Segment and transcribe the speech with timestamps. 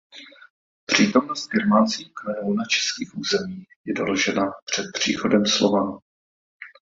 [0.85, 5.99] Přítomnost germánských kmenů na českých územích je doložená před příchodem Slovanů.